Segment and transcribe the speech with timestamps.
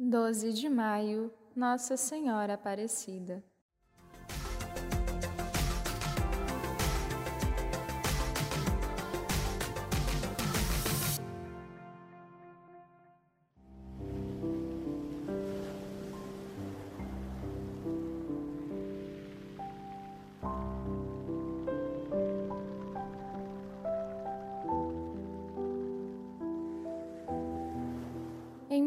[0.00, 3.42] 12 de maio, Nossa Senhora Aparecida.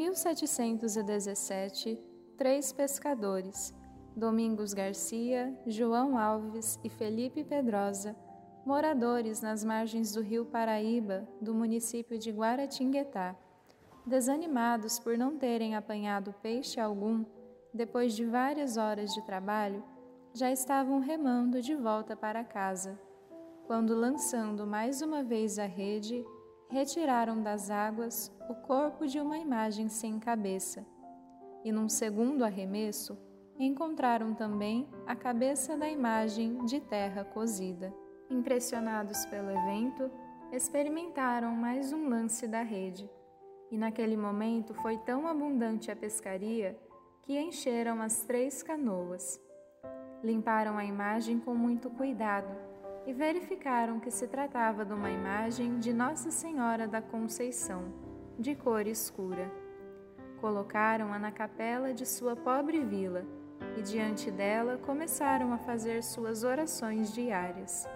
[0.01, 2.01] 1717,
[2.35, 3.71] três pescadores,
[4.15, 8.15] Domingos Garcia, João Alves e Felipe Pedrosa,
[8.65, 13.35] moradores nas margens do rio Paraíba, do município de Guaratinguetá,
[14.03, 17.23] desanimados por não terem apanhado peixe algum,
[17.71, 19.83] depois de várias horas de trabalho,
[20.33, 22.99] já estavam remando de volta para casa,
[23.67, 26.25] quando, lançando mais uma vez a rede,
[26.71, 30.85] retiraram das águas o corpo de uma imagem sem cabeça.
[31.65, 33.17] E num segundo arremesso,
[33.59, 37.93] encontraram também a cabeça da imagem de terra cozida.
[38.29, 40.09] Impressionados pelo evento,
[40.51, 43.07] experimentaram mais um lance da rede.
[43.69, 46.79] E naquele momento foi tão abundante a pescaria
[47.23, 49.39] que encheram as três canoas.
[50.23, 52.70] Limparam a imagem com muito cuidado
[53.05, 57.93] e verificaram que se tratava de uma imagem de Nossa Senhora da Conceição,
[58.37, 59.51] de cor escura.
[60.39, 63.25] Colocaram-a na capela de sua pobre vila
[63.77, 67.87] e diante dela começaram a fazer suas orações diárias.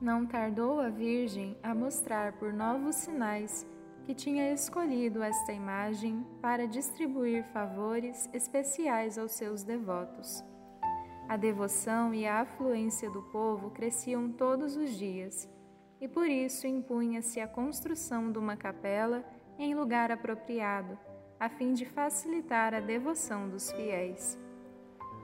[0.00, 3.66] Não tardou a Virgem a mostrar por novos sinais
[4.04, 10.44] que tinha escolhido esta imagem para distribuir favores especiais aos seus devotos.
[11.28, 15.50] A devoção e a afluência do povo cresciam todos os dias,
[16.00, 19.24] e por isso impunha-se a construção de uma capela
[19.58, 20.96] em lugar apropriado,
[21.40, 24.38] a fim de facilitar a devoção dos fiéis.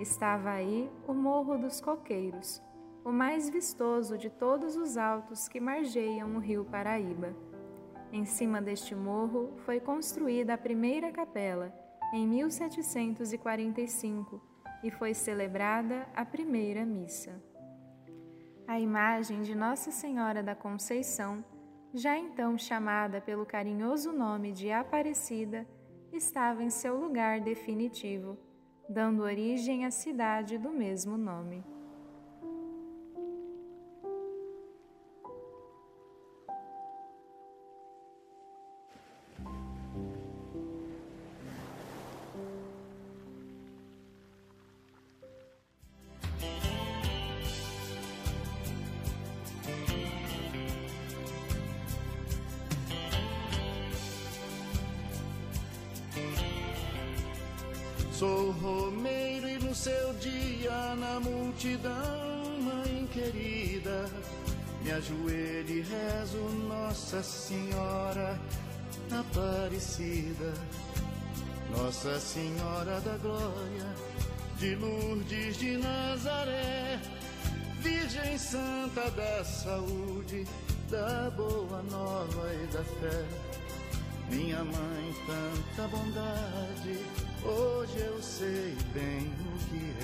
[0.01, 2.61] Estava aí o Morro dos Coqueiros
[3.05, 7.37] o mais vistoso de todos os altos que margeiam o rio Paraíba.
[8.11, 11.71] Em cima deste morro foi construída a primeira capela,
[12.15, 14.41] em 1745,
[14.83, 17.43] e foi celebrada a primeira missa.
[18.67, 21.45] A imagem de Nossa Senhora da Conceição,
[21.93, 25.67] já então chamada pelo carinhoso nome de Aparecida,
[26.11, 28.39] estava em seu lugar definitivo,
[28.89, 31.74] dando origem à cidade do mesmo nome.
[58.25, 61.93] Sou romeiro e no seu dia na multidão,
[62.63, 64.09] mãe querida,
[64.83, 68.24] me ajoelho e rezo Nossa Senhora
[69.21, 70.53] Aparecida,
[71.71, 73.87] Nossa Senhora da Glória,
[74.59, 76.99] de Lourdes de Nazaré,
[77.81, 80.45] Virgem Santa da Saúde,
[80.91, 83.25] da Boa Nova e da Fé.
[84.31, 86.99] Minha mãe, tanta bondade,
[87.45, 90.04] hoje eu sei bem o que